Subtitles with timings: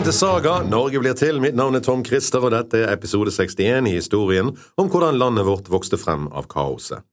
[0.00, 1.38] Velkommen til Saga, Norge blir til.
[1.44, 4.48] Mitt navn er Tom Christer, og dette er episode 61 i historien
[4.80, 7.04] om hvordan landet vårt vokste frem av kaoset.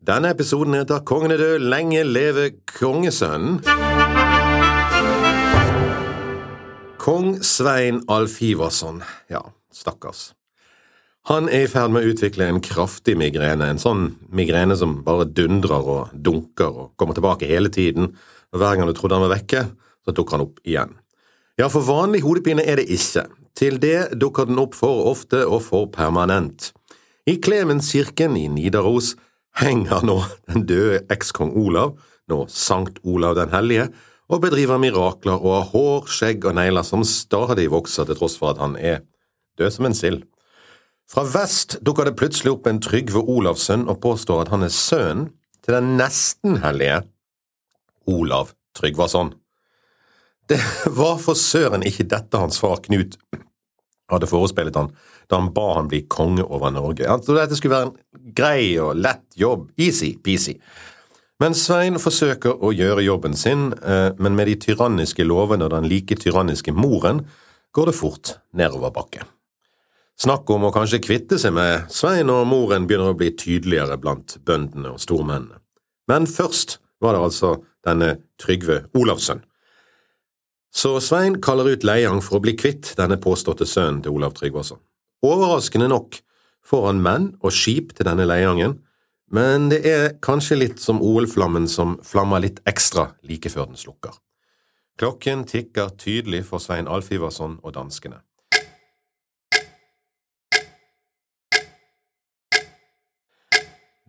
[0.00, 3.60] Denne episoden heter Kongen er død, lenge leve kongesønnen.
[7.04, 10.30] Kong Svein Alf Ivarsson, ja, stakkars.
[11.28, 15.28] Han er i ferd med å utvikle en kraftig migrene, en sånn migrene som bare
[15.28, 18.14] dundrer og dunker og kommer tilbake hele tiden,
[18.56, 19.66] og hver gang du trodde han var vekke,
[20.00, 20.96] så dukker han opp igjen.
[21.62, 23.22] Ja, for vanlig hodepine er det ikke.
[23.54, 26.72] Til det dukker den opp for ofte og for permanent.
[27.30, 29.12] I Klemenskirken i Nidaros
[29.60, 30.16] henger nå
[30.50, 31.92] den døde ekskong Olav,
[32.26, 33.84] nå Sankt Olav den hellige,
[34.26, 38.56] og bedriver mirakler og har hår, skjegg og negler som stadig vokser til tross for
[38.56, 39.04] at han er
[39.60, 40.24] død som en sild.
[41.06, 45.30] Fra vest dukker det plutselig opp en Trygve Olavsson og påstår at han er sønnen
[45.62, 47.04] til den nesten hellige
[48.10, 49.36] Olav Tryggvason.
[50.48, 50.60] Det
[50.98, 53.18] var for søren ikke dette hans far Knut
[54.12, 54.90] hadde forespeilet han
[55.30, 57.06] da han ba han bli konge over Norge.
[57.08, 60.58] Altså, dette skulle være en grei og lett jobb, easy-peasy.
[61.40, 65.88] Men Svein forsøker å gjøre jobben sin, eh, men med de tyranniske lovene og den
[65.88, 67.24] like tyranniske moren
[67.72, 69.24] går det fort nedoverbakke.
[70.20, 74.36] Snakk om å kanskje kvitte seg med Svein og moren begynner å bli tydeligere blant
[74.44, 75.58] bøndene og stormennene.
[76.06, 77.54] Men først var det altså
[77.86, 79.40] denne Trygve Olavsson.
[80.72, 84.80] Så Svein kaller ut Leiang for å bli kvitt denne påståtte sønnen til Olav Tryggvason.
[85.22, 86.16] Overraskende nok
[86.64, 88.78] får han menn og skip til denne Leiangen,
[89.32, 94.16] men det er kanskje litt som OL-flammen som flammer litt ekstra like før den slukker.
[95.00, 98.22] Klokken tikker tydelig for Svein Alf Iverson og danskene.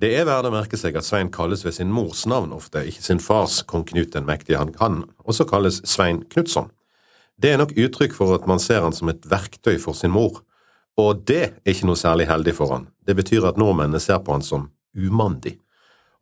[0.02, 3.04] Det er verdt å merke seg at Svein kalles ved sin mors navn ofte, ikke
[3.06, 4.58] sin fars kong Knut den mektige.
[4.58, 6.72] Han kan også kalles Svein Knutsson.
[7.38, 10.42] Det er nok uttrykk for at man ser han som et verktøy for sin mor,
[10.98, 12.88] og det er ikke noe særlig heldig for han.
[13.06, 15.58] Det betyr at nordmennene ser på han som umandig.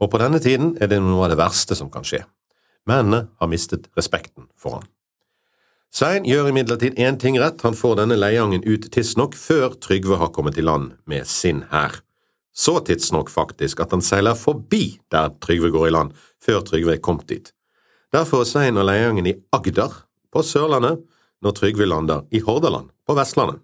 [0.02, 2.24] Og på denne tiden er det noe av det verste som kan skje.
[2.90, 4.88] Mennene har mistet respekten for han.
[5.92, 10.31] Svein gjør imidlertid én ting rett, han får denne Leiangen ut tidsnok før Trygve har
[10.31, 12.00] kommet i land med sin hær.
[12.53, 16.12] Så tidsnok, faktisk, at han seiler forbi der Trygve går i land,
[16.44, 17.53] før Trygve er kommet dit.
[18.12, 21.00] Derfor er Svein og Leiangen i Agder, på Sørlandet,
[21.41, 23.62] når Trygve lander i Hordaland, på Vestlandet.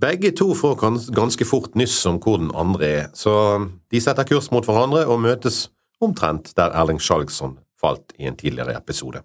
[0.00, 0.80] Begge to får
[1.14, 3.62] ganske fort nyss om hvor den andre er, så
[3.92, 5.68] de setter kurs mot hverandre og møtes
[6.02, 9.22] omtrent der Erling Skjalgsson falt i en tidligere episode.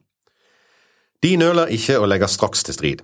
[1.24, 3.02] De nøler ikke og legger straks til strid.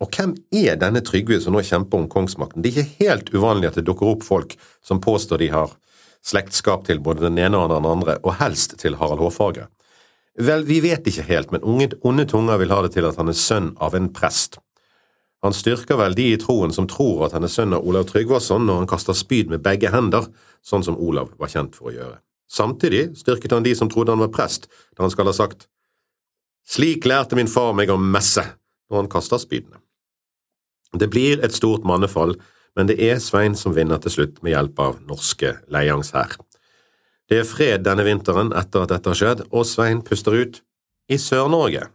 [0.00, 2.62] Og hvem er denne Trygve som nå kjemper om kongsmakten?
[2.62, 5.76] Det er ikke helt uvanlig at det dukker opp folk som påstår de har
[6.26, 9.68] slektskap til både den ene og den andre, og helst til Harald Hårfagre.
[10.40, 13.30] Vel, vi vet ikke helt, men unge, onde tunger vil ha det til at han
[13.32, 14.58] er sønn av en prest.
[15.44, 18.66] Han styrker vel de i troen som tror at han er sønn av Olav Tryggvason
[18.68, 20.28] når han kaster spyd med begge hender,
[20.60, 22.18] sånn som Olav var kjent for å gjøre.
[22.50, 25.68] Samtidig styrket han de som trodde han var prest, da han skal ha sagt
[26.70, 28.44] Slik lærte min far meg å messe,
[28.90, 29.80] når han kaster spydene.
[30.98, 32.34] Det blir et stort mannefall,
[32.76, 36.36] men det er Svein som vinner til slutt med hjelp av norske leiangshær.
[37.30, 40.60] Det er fred denne vinteren etter at dette har skjedd, og Svein puster ut
[41.10, 41.86] i Sør-Norge.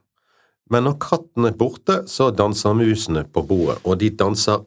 [0.71, 4.63] Men når katten er borte, så danser musene på bordet, og de danser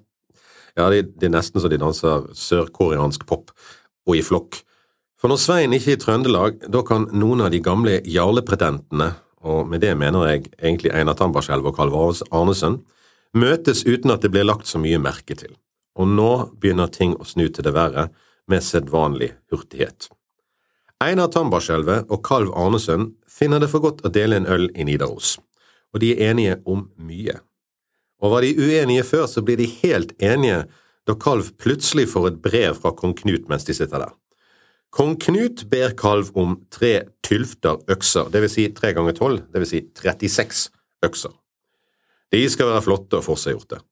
[0.79, 3.51] ja, det er nesten så de danser sørkoreansk pop,
[4.07, 4.61] og i flokk.
[5.19, 9.09] For når Svein ikke er i Trøndelag, da kan noen av de gamle jarlepretentene
[9.41, 11.95] og med det mener jeg egentlig Einar Tambarskjelv og Karl
[12.31, 12.83] Arnesen,
[13.35, 15.55] møtes uten at det blir lagt så mye merke til,
[15.99, 18.09] og nå begynner ting å snu til det verre
[18.49, 20.09] med sedvanlig hurtighet.
[20.99, 25.37] Einar Tambarskjelvet og Kalv Arnesen finner det for godt å dele en øl i Nidaros,
[25.95, 27.37] og de er enige om mye.
[28.19, 30.65] Og var de uenige før, så blir de helt enige
[31.07, 34.17] da Kalv plutselig får et brev fra kong Knut mens de sitter der.
[34.91, 39.83] Kong Knut ber kalv om tre tylfter økser, vil si tre ganger tolv, vil si
[40.01, 40.71] 36
[41.05, 41.35] økser.
[42.33, 43.83] De skal være flotte og forseggjorte.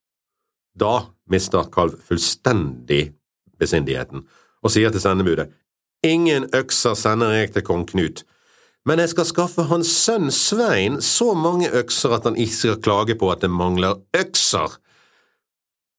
[0.76, 3.10] Da mister kalv fullstendig
[3.60, 4.26] besindigheten
[4.62, 5.48] og sier til sendebudet
[6.04, 8.20] Ingen økser sender jeg til kong Knut,
[8.87, 13.16] men jeg skal skaffe hans sønn Svein så mange økser at han ikke skal klage
[13.19, 14.76] på at det mangler økser.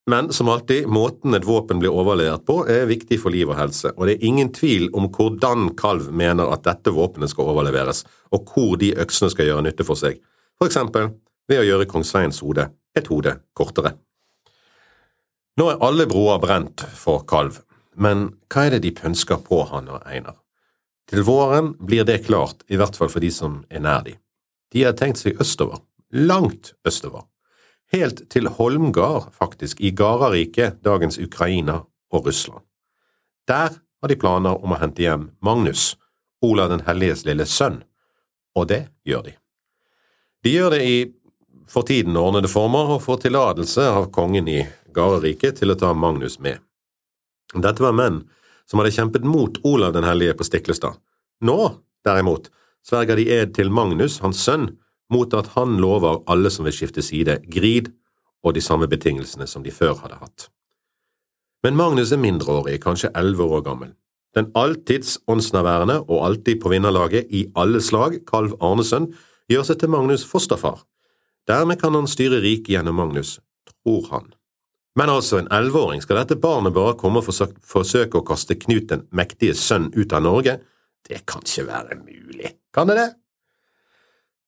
[0.08, 3.92] Men som alltid, måten et våpen blir overlevert på er viktig for liv og helse,
[3.98, 8.48] og det er ingen tvil om hvordan Kalv mener at dette våpenet skal overleveres, og
[8.54, 10.22] hvor de øksene skal gjøre nytte for seg,
[10.56, 11.12] for eksempel
[11.52, 13.98] ved å gjøre kong Sveins hode et hode kortere.
[15.60, 17.60] Nå er alle broer brent for Kalv,
[17.98, 20.38] men hva er det de pønsker på han og Einar?
[21.08, 24.16] Til våren blir det klart, i hvert fall for de som er nær de.
[24.72, 25.82] De har tenkt seg østover,
[26.12, 27.28] langt østover.
[27.94, 31.82] Helt til Holmgard, faktisk, i Garariket, dagens Ukraina
[32.12, 32.64] og Russland.
[33.48, 35.96] Der har de planer om å hente hjem Magnus,
[36.44, 37.82] Olav den helliges lille sønn,
[38.56, 39.38] og det gjør de.
[40.44, 40.98] De gjør det i
[41.68, 44.62] for tiden ordnede former og får tillatelse av kongen i
[44.96, 46.62] Gararike til å ta Magnus med.
[47.56, 48.22] Dette var menn
[48.68, 50.96] som hadde kjempet mot Olav den hellige på Stiklestad.
[51.44, 51.60] Nå,
[52.08, 52.50] derimot,
[52.88, 54.72] sverger de ed til Magnus, hans sønn,
[55.14, 57.92] mot at han lover alle som vil skifte side, grid
[58.44, 60.50] og de samme betingelsene som de før hadde hatt.
[61.64, 63.96] Men Magnus er mindreårig, kanskje elleve år gammel.
[64.36, 69.10] Den alltids åndsnærværende og alltid på vinnerlaget i alle slag, Kalv Arnesen,
[69.50, 70.84] gjør seg til Magnus' fosterfar.
[71.48, 73.38] Dermed kan han styre riket gjennom Magnus,
[73.72, 74.34] tror han.
[74.98, 79.06] Men altså, en elleveåring, skal dette barnet bare komme og forsøke å kaste Knut den
[79.16, 80.58] mektige sønn ut av Norge?
[81.08, 83.10] Det kan ikke være mulig, kan det det?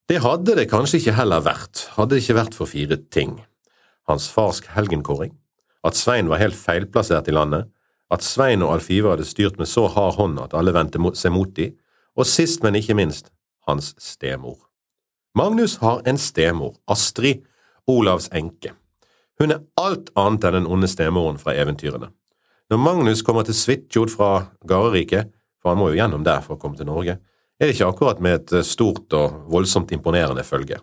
[0.09, 3.35] Det hadde det kanskje ikke heller vært, hadde det ikke vært for fire ting.
[4.09, 5.35] Hans fars helgenkåring,
[5.85, 7.67] at Svein var helt feilplassert i landet,
[8.09, 11.53] at Svein og Alfive hadde styrt med så hard hånd at alle vendte seg mot
[11.53, 11.69] de,
[12.17, 13.29] og sist, men ikke minst,
[13.69, 14.57] hans stemor.
[15.37, 17.45] Magnus har en stemor, Astrid,
[17.85, 18.73] Olavs enke.
[19.37, 22.09] Hun er alt annet enn den onde stemoren fra eventyrene.
[22.73, 25.29] Når Magnus kommer til Svitjod fra Gareriket,
[25.61, 27.19] for han må jo gjennom der for å komme til Norge,
[27.59, 30.79] er det ikke akkurat med et stort og voldsomt imponerende følge.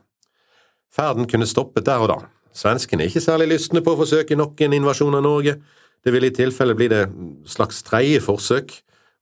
[0.93, 2.19] Ferden kunne stoppet der og da.
[2.56, 5.56] Svenskene er ikke særlig lystne på å forsøke nok en invasjon av Norge.
[6.05, 7.02] Det ville i tilfelle bli det
[7.49, 8.73] slags tredje forsøk,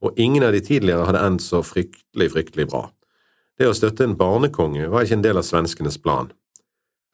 [0.05, 2.89] og ingen av de tidligere hadde endt så fryktelig, fryktelig bra.
[3.59, 6.33] Det å støtte en barnekonge var ikke en del av svenskenes plan.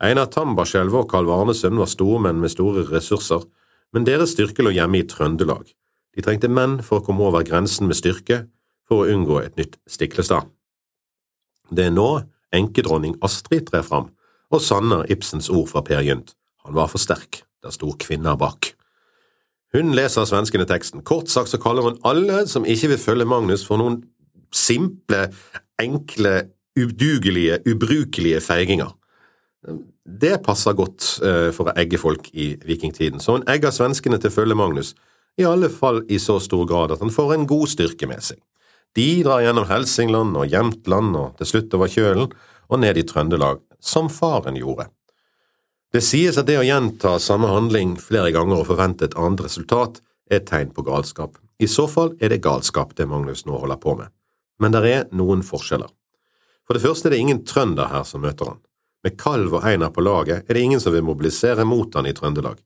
[0.00, 3.44] Einar Tambarskjelv og Karl Varnesund var stormenn med store ressurser,
[3.92, 5.68] men deres styrke lå hjemme i Trøndelag.
[6.16, 8.46] De trengte menn for å komme over grensen med styrke
[8.90, 10.50] for å unngå et nytt Stiklestad.
[11.70, 12.08] Det er nå
[12.56, 14.10] enkedronning Astrid trer fram
[14.50, 16.34] og sanner Ibsens ord fra Per Gynt.
[16.66, 18.72] Han var for sterk, der sto kvinner bak.
[19.70, 21.04] Hun leser svenskene teksten.
[21.06, 24.00] Kort sagt så kaller hun alle som ikke vil følge Magnus for noen
[24.50, 25.28] simple,
[25.78, 28.90] enkle, udugelige, ubrukelige feiginger.
[30.02, 34.32] Det passer godt uh, for å egge folk i vikingtiden, så hun egger svenskene til
[34.32, 34.94] å følge Magnus,
[35.38, 38.40] i alle fall i så stor grad at han får en god styrke med seg.
[38.96, 42.32] De drar gjennom Helsingland og Jämtland og til slutt over kjølen
[42.70, 44.88] og ned i Trøndelag, som faren gjorde.
[45.90, 49.98] Det sies at det å gjenta samme handling flere ganger og forvente et annet resultat
[50.30, 51.38] er et tegn på galskap.
[51.58, 54.10] I så fall er det galskap det Magnus nå holder på med.
[54.62, 55.90] Men det er noen forskjeller.
[56.66, 58.60] For det første er det ingen trønder her som møter han.
[59.02, 62.14] Med Kalv og Einar på laget er det ingen som vil mobilisere mot han i
[62.14, 62.60] Trøndelag.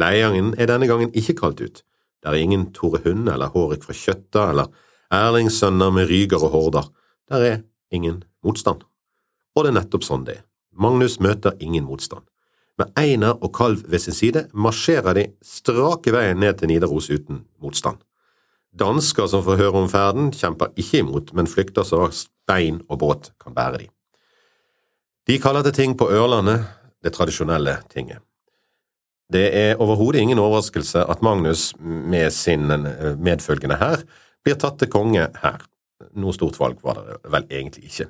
[0.00, 1.82] Leiangen er denne gangen ikke kalt ut.
[2.20, 4.70] Det er ingen Tore Hunde eller Hårek fra Kjøtta eller
[5.10, 6.84] Erlingssønner med Ryger og Horda.
[7.30, 7.56] Der er
[7.90, 8.84] ingen motstand.
[9.56, 10.44] Og det er nettopp sånn det er.
[10.70, 12.22] Magnus møter ingen motstand.
[12.78, 17.42] Med Einar og Kalv ved sin side marsjerer de strake veien ned til Nidaros uten
[17.60, 17.98] motstand.
[18.70, 22.06] Dansker som får høre om ferden, kjemper ikke imot, men flykter så
[22.48, 23.88] bein og båt kan bære de.
[25.26, 26.64] De kaller det ting på Ørlandet
[27.02, 28.22] det tradisjonelle tinget.
[29.30, 34.02] Det er overhodet ingen overraskelse at Magnus med sin eh, medfølgende hær
[34.44, 35.60] blir tatt til konge her.
[36.16, 38.08] Noe stort valg var det vel egentlig ikke.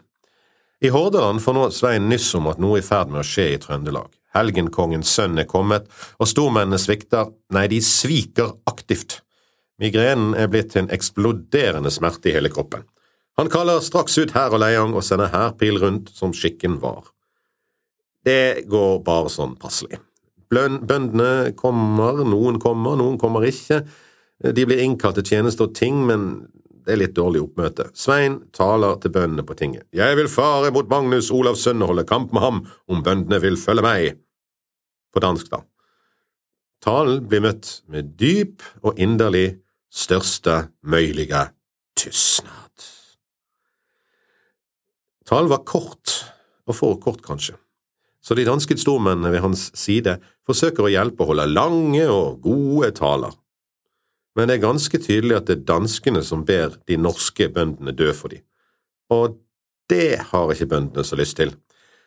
[0.81, 3.51] I Hordaland får nå Svein nyss om at noe er i ferd med å skje
[3.53, 4.09] i Trøndelag.
[4.33, 5.89] Helgenkongens sønn er kommet,
[6.23, 9.19] og stormennene svikter, nei, de sviker aktivt.
[9.83, 12.87] Migrenen er blitt til en eksploderende smerte i hele kroppen.
[13.41, 17.09] Han kaller straks ut hær og leiang og sender hærpil rundt som skikken var.
[18.25, 19.99] Det går bare sånn passelig.
[20.51, 23.85] Bøndene kommer, noen kommer, noen kommer ikke.
[24.41, 26.49] De blir innkalt til tjeneste og ting, men
[26.87, 27.91] det er litt dårlig oppmøte.
[27.95, 29.85] Svein taler til bøndene på tinget.
[29.95, 33.59] Jeg vil fare mot Magnus Olavs sønn og holde kamp med ham om bøndene vil
[33.61, 34.21] følge meg.
[35.13, 35.61] På dansk, da.
[36.81, 39.61] Talen blir møtt med dyp og inderlig
[39.93, 41.51] største møylige
[41.99, 42.87] tystnad.
[45.29, 46.15] Talen var kort,
[46.67, 47.59] og for kort kanskje,
[48.25, 50.17] så de danske stormennene ved hans side
[50.47, 53.35] forsøker å hjelpe å holde lange og gode taler.
[54.41, 58.09] Men det er ganske tydelig at det er danskene som ber de norske bøndene dø
[58.17, 58.41] for dem,
[59.13, 59.35] og
[59.93, 61.53] det har ikke bøndene så lyst til.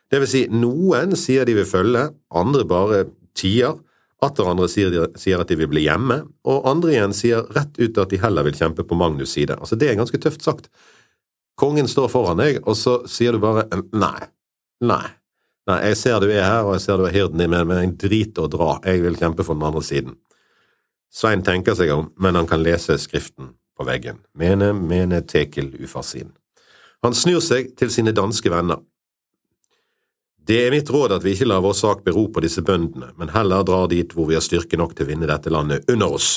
[0.10, 3.04] Det vil si, noen sier de vil følge, andre bare
[3.38, 3.76] tier,
[4.24, 7.78] atter andre sier, de, sier at de vil bli hjemme, og andre igjen sier rett
[7.78, 9.60] ut at de heller vil kjempe på Magnus' side.
[9.60, 10.72] Altså, det er ganske tøft sagt.
[11.60, 14.30] Kongen står foran deg, og så sier du bare nei,
[14.82, 15.06] nei,
[15.70, 17.98] nei, jeg ser du er her, og jeg ser du er hirden din men jeg
[18.08, 20.18] driter å dra, jeg vil kjempe for den andre siden.
[21.14, 24.24] Svein tenker seg om, men han kan lese skriften på veggen.
[24.34, 26.32] Mene, mene, tekel, ufarsin.
[27.06, 28.82] Han snur seg til sine danske venner.
[30.44, 33.32] Det er mitt råd at vi ikke lar vår sak bero på disse bøndene, men
[33.32, 36.34] heller drar dit hvor vi har styrke nok til å vinne dette landet under oss.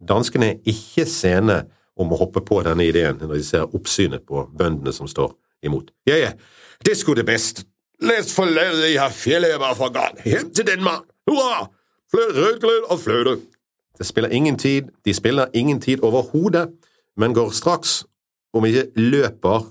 [0.00, 1.58] Danskene er ikke sene
[2.00, 5.34] om å hoppe på denne ideen når de ser oppsynet på bøndene som står
[5.66, 5.90] imot.
[6.08, 6.32] Ja, ja,
[6.94, 7.66] skulle det best.
[8.00, 10.20] Les forlade fjellet jeg fjelløver fra gang.
[10.24, 11.04] Hjem til Danmark.
[11.28, 11.66] Hurra!
[12.14, 13.40] Rødglød og fløte.
[13.98, 16.70] Det spiller ingen tid, de spiller ingen tid overhodet,
[17.16, 18.04] men går straks,
[18.54, 19.66] om ikke løper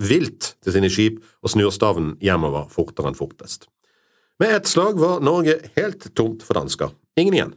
[0.00, 3.68] vilt til sine skip og snur stavnen hjemover fortere enn fortest.
[4.42, 6.90] Med ett slag var Norge helt tomt for dansker.
[7.16, 7.52] Ingen igjen.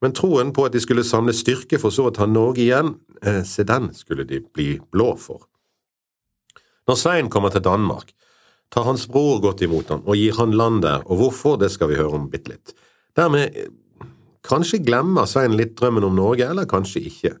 [0.00, 3.42] Men troen på at de skulle samle styrke for så å ta Norge igjen, eh,
[3.44, 5.44] se den skulle de bli blå for.
[6.88, 8.12] Når Svein kommer til Danmark,
[8.70, 11.88] tar hans bror godt imot ham og gir han land der, og hvorfor, det skal
[11.88, 12.74] vi høre om bitte litt.
[13.16, 13.54] Dermed
[14.44, 17.34] kanskje glemmer Svein litt drømmen om Norge, eller kanskje ikke.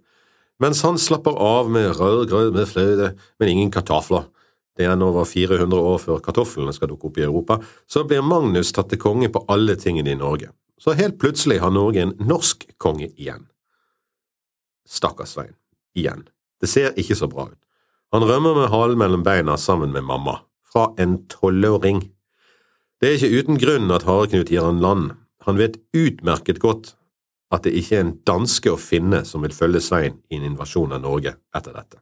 [0.62, 4.28] Mens han slapper av med rødgrøt med fløte, men ingen kartofler,
[4.74, 8.24] det er nå over 400 år før kartoflene skal dukke opp i Europa, så blir
[8.26, 10.50] Magnus tatt til konge på alle tingene i Norge.
[10.78, 13.46] Så helt plutselig har Norge en norsk konge igjen.
[14.90, 15.54] Stakkars Svein.
[15.94, 16.26] Igjen.
[16.60, 17.60] Det ser ikke så bra ut.
[18.14, 20.40] Han rømmer med halen mellom beina sammen med mamma.
[20.66, 22.02] Fra en tolvåring.
[23.00, 25.12] Det er ikke uten grunn at Hareknut gir han land.
[25.44, 26.94] Han vet utmerket godt
[27.54, 30.94] at det ikke er en danske å finne som vil følge Svein i en invasjon
[30.96, 32.00] av Norge etter dette.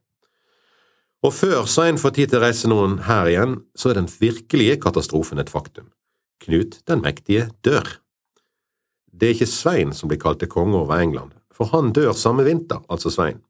[1.23, 4.81] Og før Svein får tid til å reise noen her igjen, så er den virkelige
[4.83, 5.93] katastrofen et faktum.
[6.43, 7.87] Knut den mektige dør.
[9.13, 12.47] Det er ikke Svein som blir kalt til konge over England, for han dør samme
[12.47, 13.43] vinter, altså Svein.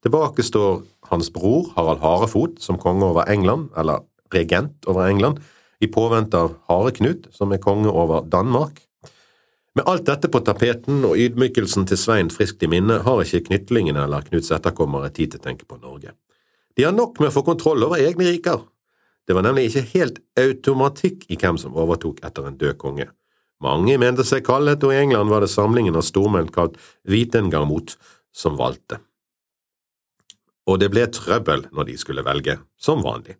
[0.00, 0.80] Tilbake står
[1.10, 5.42] hans bror Harald Harefot som konge over England, eller regent over England,
[5.80, 8.80] i påvente av Hareknut, som er konge over Danmark.
[9.78, 14.02] Med alt dette på tapeten og ydmykelsen til Svein friskt i minne, har ikke knytlingene
[14.02, 16.16] eller Knuts etterkommere tid til å tenke på Norge.
[16.74, 18.64] De har nok med å få kontroll over egne riker.
[19.26, 23.06] Det var nemlig ikke helt automatikk i hvem som overtok etter en død konge.
[23.62, 27.94] Mange mente seg kallet, og i England var det samlingen av stormenn kalt Vitengarmot
[28.32, 28.98] som valgte.
[30.66, 33.36] Og det ble trøbbel når de skulle velge, som vanlig.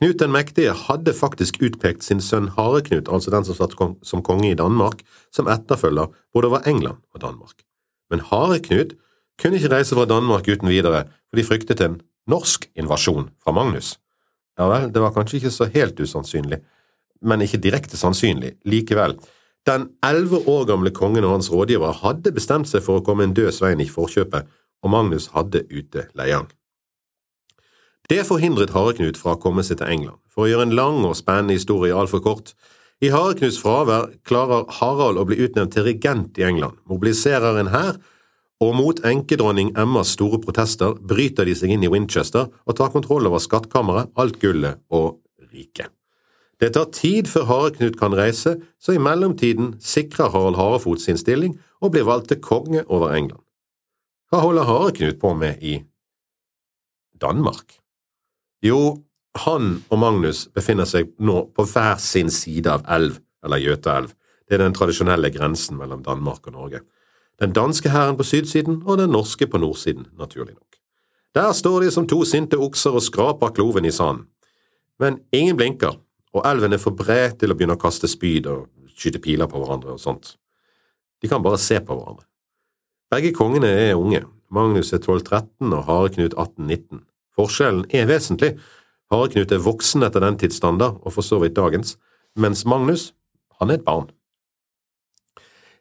[0.00, 4.50] Knut den mektige hadde faktisk utpekt sin sønn Hareknut, altså den som satt som konge
[4.50, 7.62] i Danmark, som etterfølger både over England og Danmark.
[8.10, 8.96] Men Hareknut
[9.40, 13.94] kunne ikke reise fra Danmark uten videre, for de fryktet en norsk invasjon fra Magnus.
[14.58, 16.60] Ja vel, det var kanskje ikke så helt usannsynlig,
[17.22, 19.16] men ikke direkte sannsynlig likevel.
[19.66, 23.34] Den elleve år gamle kongen og hans rådgiver hadde bestemt seg for å komme en
[23.34, 24.50] død Svein i forkjøpet,
[24.84, 26.50] og Magnus hadde ute Leiang.
[28.10, 30.18] Det forhindret Hareknut fra å komme seg til England.
[30.28, 32.52] For å gjøre en lang og spennende historie altfor kort,
[33.00, 37.98] i Hareknuts fravær klarer Harald å bli utnevnt til regent i England, mobiliserer en hær
[38.62, 43.26] og mot enkedronning Emmas store protester bryter de seg inn i Winchester og tar kontroll
[43.28, 45.20] over skattkammeret, alt gullet og
[45.50, 45.90] riket.
[46.60, 51.56] Det tar tid før Hareknut kan reise, så i mellomtiden sikrer Harald Harefot sin stilling
[51.82, 53.42] og blir valgt til konge over England.
[54.30, 55.80] Hva holder Hareknut på med i
[57.20, 57.83] Danmark?
[58.64, 58.80] Jo,
[59.44, 64.14] han og Magnus befinner seg nå på hver sin side av elv, eller Jøtaelv.
[64.48, 66.84] Det er den tradisjonelle grensen mellom Danmark og Norge
[67.40, 70.76] den danske hæren på sydsiden og den norske på nordsiden, naturlig nok.
[71.34, 74.26] Der står de som to sinte okser og skraper kloven i sanden.
[74.98, 75.98] Men ingen blinker,
[76.32, 79.58] og elven er for bred til å begynne å kaste spyd og skyte piler på
[79.58, 80.36] hverandre og sånt.
[81.22, 82.26] De kan bare se på hverandre.
[83.10, 87.02] Begge kongene er unge, Magnus er 12-13 og Hareknut 18-19.
[87.34, 88.54] Forskjellen er vesentlig,
[89.12, 91.96] Hareknut er voksen etter den tids standard, og for så vidt dagens,
[92.40, 93.12] mens Magnus,
[93.60, 94.08] han er et barn.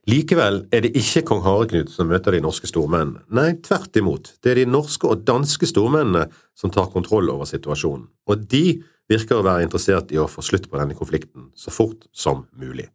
[0.09, 3.21] Likevel er det ikke kong Hareknut som møter de norske stormennene.
[3.31, 6.25] Nei, tvert imot, det er de norske og danske stormennene
[6.59, 8.81] som tar kontroll over situasjonen, og de
[9.11, 12.89] virker å være interessert i å få slutt på denne konflikten så fort som mulig.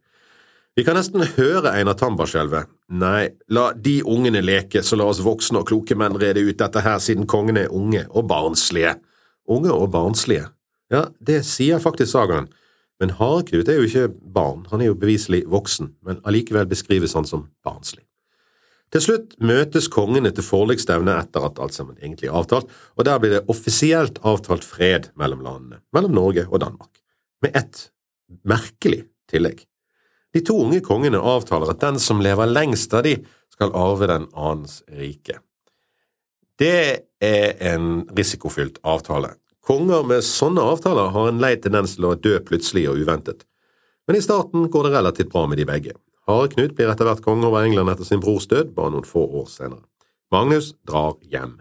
[0.77, 2.63] Vi kan nesten høre Einar Tambar skjelve.
[2.89, 6.83] Nei, la de ungene leke, så la oss voksne og kloke menn rede ut dette
[6.85, 8.95] her, siden kongene er unge og barnslige.
[9.49, 10.47] Unge og barnslige.
[10.93, 12.49] Ja, det sier faktisk sagaen.
[12.99, 17.27] Men Hareknut er jo ikke barn, han er jo beviselig voksen, men allikevel beskrives han
[17.27, 18.03] som barnslig.
[18.89, 23.21] Til slutt møtes kongene til forliksstevne etter at alt sammen egentlig er avtalt, og der
[23.21, 26.91] blir det offisielt avtalt fred mellom landene, mellom Norge og Danmark,
[27.45, 27.85] med ett
[28.43, 29.61] merkelig tillegg.
[30.33, 33.17] De to unge kongene avtaler at den som lever lengst av de,
[33.49, 35.39] skal arve den annens rike.
[36.59, 39.33] Det er en risikofylt avtale,
[39.69, 43.43] Konger med sånne avtaler har en lei tendens til å dø plutselig og uventet,
[44.09, 45.93] men i starten går det relativt bra med de begge.
[46.25, 49.27] Hare Knut blir etter hvert konge over England etter sin brors død, bare noen få
[49.41, 49.85] år senere.
[50.33, 51.59] Magnus drar hjem.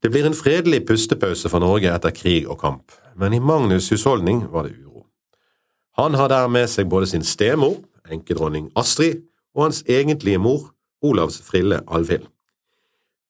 [0.00, 4.46] Det blir en fredelig pustepause for Norge etter krig og kamp, men i Magnus' husholdning
[4.48, 4.89] var det uro.
[6.00, 7.74] Han har der med seg både sin stemor,
[8.08, 9.18] enkedronning Astrid,
[9.52, 10.70] og hans egentlige mor,
[11.04, 12.24] Olavs frille Alvhild.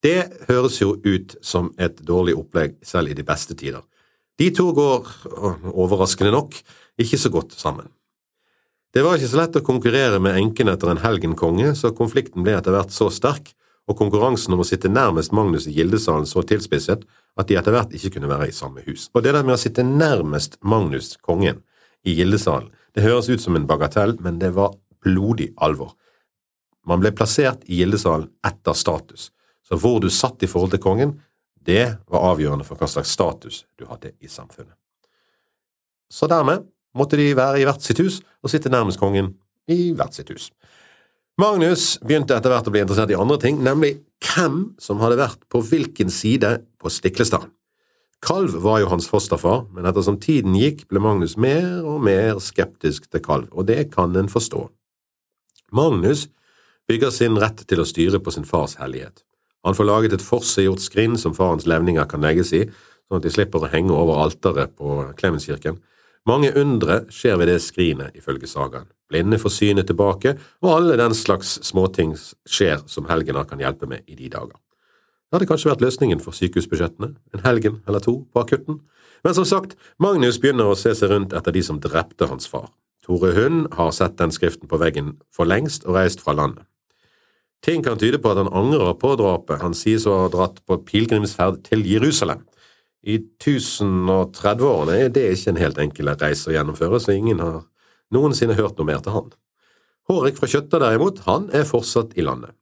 [0.07, 3.83] Det høres jo ut som et dårlig opplegg selv i de beste tider.
[4.39, 5.09] De to går,
[5.75, 6.55] overraskende nok,
[7.01, 7.89] ikke så godt sammen.
[8.95, 12.55] Det var ikke så lett å konkurrere med enken etter en helgenkonge, så konflikten ble
[12.55, 13.51] etter hvert så sterk,
[13.91, 17.03] og konkurransen om å sitte nærmest Magnus i gildesalen så tilspisset
[17.35, 19.09] at de etter hvert ikke kunne være i samme hus.
[19.11, 21.65] Og det der med å sitte nærmest Magnus, kongen,
[22.07, 25.95] i gildesalen, det høres ut som en bagatell, men det var blodig alvor.
[26.89, 29.29] Man ble plassert i gildesalen etter status,
[29.67, 31.15] så hvor du satt i forhold til kongen,
[31.61, 34.75] det var avgjørende for hva slags status du hadde i samfunnet.
[36.11, 36.65] Så dermed
[36.97, 39.35] måtte de være i hvert sitt hus og sitte nærmest kongen
[39.71, 40.49] i hvert sitt hus.
[41.41, 45.45] Magnus begynte etter hvert å bli interessert i andre ting, nemlig hvem som hadde vært
[45.53, 47.47] på hvilken side på Stiklestad.
[48.21, 53.09] Kalv var jo hans fosterfar, men ettersom tiden gikk, ble Magnus mer og mer skeptisk
[53.09, 54.67] til Kalv, og det kan en forstå.
[55.73, 56.27] Magnus
[56.91, 59.25] bygger sin rett til å styre på sin fars hellighet.
[59.65, 62.65] Han får laget et forseggjort skrin som farens levninger kan legges i,
[63.09, 65.81] sånn at de slipper å henge over alteret på Klemenskirken.
[66.29, 68.89] Mange undre skjer ved det skrinet, ifølge sagaen.
[69.11, 74.05] Blinde får synet tilbake, og alle den slags småting skjer som helgener kan hjelpe med
[74.07, 74.59] i de dager.
[75.31, 78.81] Det hadde kanskje vært løsningen for sykehusbudsjettene, en helgen eller to på akutten.
[79.23, 82.73] Men som sagt, Magnus begynner å se seg rundt etter de som drepte hans far.
[83.07, 86.67] Tore Hund har sett den skriften på veggen for lengst og reist fra landet.
[87.63, 89.61] Ting kan tyde på at han angrer på drapet.
[89.63, 92.43] Han sies å ha dratt på pilegrimsferd til Jerusalem.
[93.07, 97.63] I 1030-årene er det ikke en helt enkel reise å gjennomføre, så ingen har
[98.11, 99.31] noensinne hørt noe mer til han.
[100.11, 102.57] Hårek fra Kjøtta derimot, han er fortsatt i landet.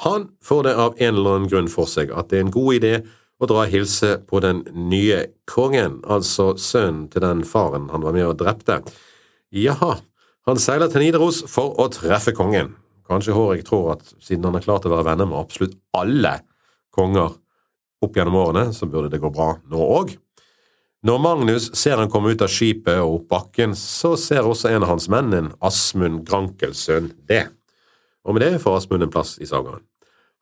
[0.00, 2.76] Han får det av en eller annen grunn for seg at det er en god
[2.78, 2.92] idé
[3.40, 8.16] å dra og hilse på den nye kongen, altså sønnen til den faren han var
[8.16, 8.78] med og drepte.
[9.52, 9.98] Jaha,
[10.48, 12.74] han seiler til Nidaros for å treffe kongen.
[13.10, 16.38] Kanskje Hårek tror at siden han har klart å være venner med absolutt alle
[16.94, 17.36] konger
[18.00, 20.16] opp gjennom årene, så burde det gå bra nå òg.
[21.04, 24.84] Når Magnus ser han komme ut av skipet og opp bakken, så ser også en
[24.84, 27.46] av hans menn, en Asmund Grankelsønn, det.
[28.24, 29.80] Og med det får Asmund en plass i sagaen.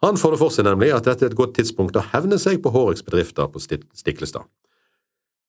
[0.02, 2.61] Han får det for seg nemlig at dette er et godt tidspunkt å hevne seg
[2.62, 4.46] på Håreks bedrifter på Stiklestad.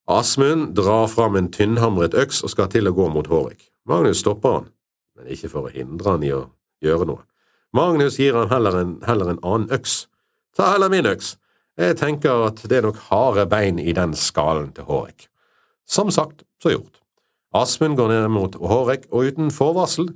[0.10, 3.68] Asmund drar fram en tynnhamret øks og skal til å gå mot Hårek.
[3.86, 4.70] Magnus stopper han,
[5.18, 6.48] men ikke for å hindre han i å
[6.82, 7.22] gjøre noe.
[7.78, 10.08] Magnus gir han heller en, heller en annen øks.
[10.58, 11.36] Ta heller min øks.
[11.78, 15.30] Jeg tenker at det er nok harde bein i den skallen til Hårek.
[15.86, 16.98] Som sagt, så gjort.
[17.54, 20.10] Asmund går ned mot Hårek, og uten forvarsel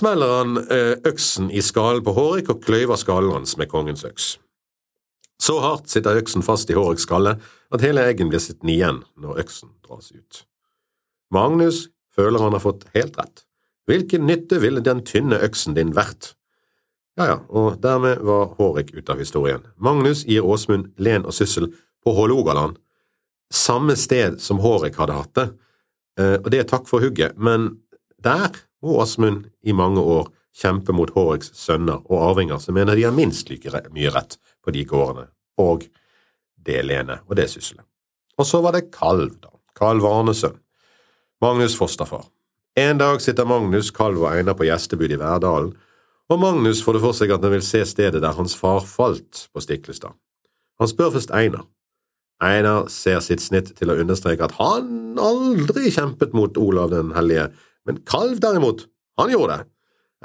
[0.00, 4.38] smeller han eh, øksen i skallen på Hårek og kløyver skallen hans med kongens øks.
[5.40, 7.36] Så hardt sitter øksen fast i Håreks skalle
[7.70, 10.42] at hele eggen blir sittende igjen når øksen dras ut.
[11.32, 13.44] Magnus føler han har fått helt rett.
[13.88, 16.34] Hvilken nytte ville den tynne øksen din vært?
[17.18, 19.64] Ja ja, og dermed var Hårek ute av historien.
[19.76, 21.70] Magnus gir Åsmund len og syssel
[22.04, 22.78] på Hålogaland,
[23.52, 25.46] samme sted som Hårek hadde hatt det,
[26.20, 27.74] eh, og det er takk for hugget, men
[28.24, 33.06] der må Åsmund i mange år kjempe mot Håreks sønner og arvinger som mener de
[33.06, 35.28] har minst like mye rett på de gårdene,
[35.60, 35.86] og
[36.60, 37.84] det lenet og det sysselet.
[38.40, 39.52] Og så var det Kalv, da.
[39.76, 40.58] Kalv Arnesønn.
[41.40, 42.26] Magnus' fosterfar.
[42.76, 45.72] En dag sitter Magnus, Kalv og Einar på gjestebud i Verdalen,
[46.30, 49.48] og Magnus får det for seg at han vil se stedet der hans far falt
[49.50, 50.14] på Stiklestad.
[50.78, 51.66] Han spør først Einar.
[52.40, 57.50] Einar ser sitt snitt til å understreke at han aldri kjempet mot Olav den hellige,
[57.90, 58.86] men Kalv derimot,
[59.18, 59.68] han gjorde det.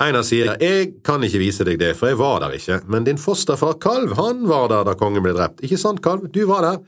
[0.06, 3.19] Einar sier jeg kan ikke vise deg det, for jeg var der ikke, men din
[3.19, 6.82] fosterfar Kalv, han var der da kongen ble drept, ikke sant, Kalv, du var der,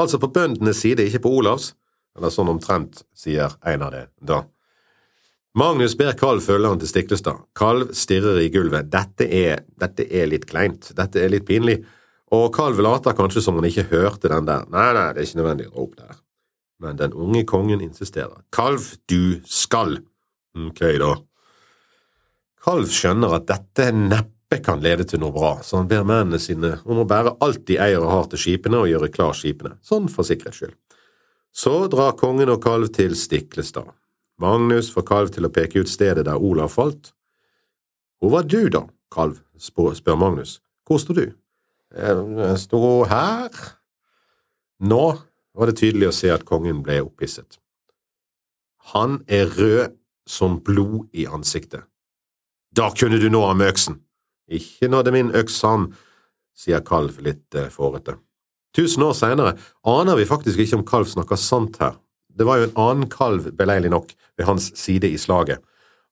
[0.00, 1.74] altså på bøndenes side, ikke på Olavs,
[2.16, 4.42] eller sånn omtrent, sier Einar det da.
[5.54, 7.44] Magnus ber Kalv følge han til Stiklestad.
[7.54, 8.88] Kalv stirrer i gulvet.
[8.90, 11.76] Dette er, dette er litt kleint, dette er litt pinlig,
[12.34, 14.64] og Kalv later kanskje som han ikke hørte den der.
[14.72, 16.18] Nei, nei, det er ikke nødvendig å rope der.
[16.82, 18.42] Men den unge kongen insisterer.
[18.54, 20.00] Kalv, du skal.
[20.54, 21.14] Ok, da.
[22.64, 26.76] Kalv skjønner at dette neppe kan lede til noe bra, så han ber mennene sine
[26.86, 30.06] om å bære alt de eier og har til skipene og gjøre klar skipene, sånn
[30.12, 30.76] for sikkerhets skyld.
[31.54, 33.90] Så drar kongen og Kalv til Stiklestad.
[34.42, 37.12] Magnus får Kalv til å peke ut stedet der Olav falt.
[38.18, 38.82] Hvor var du, da,
[39.14, 40.58] Kalv, spør Magnus.
[40.86, 41.28] Hvor sto du?
[41.94, 43.54] Jeg sto her.
[44.82, 45.04] Nå
[45.54, 47.60] var det tydelig å se at kongen ble opphisset.
[48.94, 49.94] Han er rød
[50.28, 51.84] som blod i ansiktet.
[52.74, 54.00] Da kunne du nå ham med øksen.
[54.50, 55.92] Ikke nådde min øks ham,
[56.54, 58.18] sier Kalv litt eh, fårete.
[58.74, 59.54] Tusen år senere
[59.86, 61.94] aner vi faktisk ikke om Kalv snakker sant her,
[62.34, 65.62] det var jo en annen kalv, beleilig nok, ved hans side i slaget,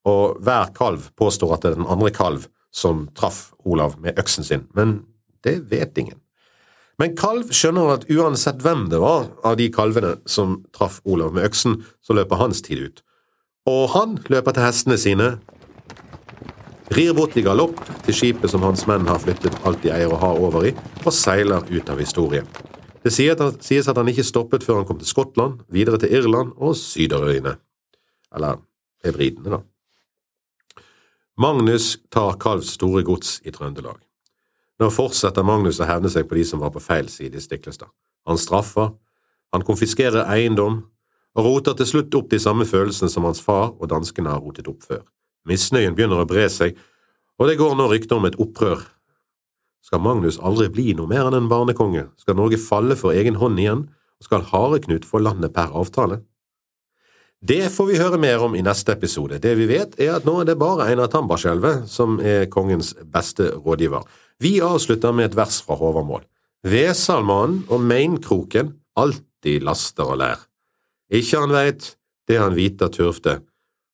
[0.07, 4.47] og hver kalv påstår at det er den andre kalv som traff Olav med øksen
[4.47, 5.01] sin, men
[5.43, 6.21] det vet ingen.
[7.01, 11.49] Men Kalv skjønner at uansett hvem det var av de kalvene som traff Olav med
[11.49, 13.03] øksen, så løper hans tid ut.
[13.69, 15.29] Og han løper til hestene sine,
[16.93, 20.19] rir bort i galopp til skipet som hans menn har flyttet alt de eier og
[20.21, 20.73] har over i,
[21.07, 22.49] og seiler ut av historien.
[23.03, 26.75] Det sies at han ikke stoppet før han kom til Skottland, videre til Irland og
[26.79, 27.57] Syderøyene.
[28.35, 28.61] Eller
[29.05, 30.83] Hebridene, da.
[31.39, 33.99] Magnus tar Kalvs store gods i Trøndelag.
[34.83, 37.91] Nå fortsetter Magnus å hevne seg på de som var på feil side i Stiklestad.
[38.29, 38.93] Han straffer,
[39.55, 40.83] han konfiskerer eiendom,
[41.37, 44.69] og roter til slutt opp de samme følelsene som hans far og danskene har rotet
[44.69, 45.05] opp før.
[45.49, 46.77] Misnøyen begynner å bre seg,
[47.41, 48.85] og det går nå rykter om et opprør.
[49.83, 52.07] Skal Magnus aldri bli noe mer enn en barnekonge?
[52.21, 53.89] Skal Norge falle for egen hånd igjen?
[54.21, 56.21] Og skal Hareknut få landet per avtale?
[57.43, 59.41] Det får vi høre mer om i neste episode.
[59.43, 63.49] Det vi vet, er at nå er det bare Einar Tambarskjelvet som er kongens beste
[63.57, 64.07] rådgiver.
[64.39, 66.23] Vi avslutter med et vers fra Håvamål.
[66.63, 70.47] Vesalmannen og Meinkroken alltid laster og lær.
[71.13, 71.95] Ikkje han veit,
[72.29, 73.41] det han vita turfte,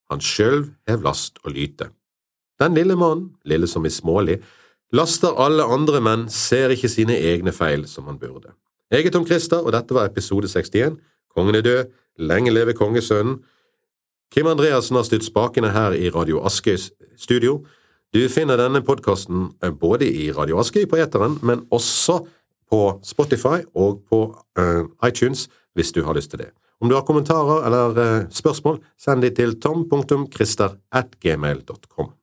[0.09, 1.89] han sjølv hev last og lyte.
[2.59, 4.39] Den lille mannen, lille som i smålig,
[4.95, 8.53] laster alle andre menn, ser ikke sine egne feil som han burde.
[8.89, 10.97] Jeg er Tom Christer, og dette var episode 61.
[11.35, 11.91] Kongen er død.
[12.19, 13.37] Lenge leve kongesønnen.
[14.33, 17.61] Kim Andreassen har styrt spakene her i Radio Askøys studio.
[18.13, 22.19] Du finner denne podkasten eh, både i Radio Askøy på eteren, men også
[22.69, 24.19] på Spotify og på
[24.59, 26.51] uh, iTunes hvis du har lyst til det.
[26.79, 32.13] Om du har kommentarer eller uh, spørsmål, send de til tom.christer at gmail.com.